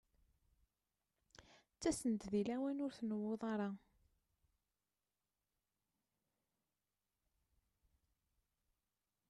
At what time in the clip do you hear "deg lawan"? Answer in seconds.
2.31-2.83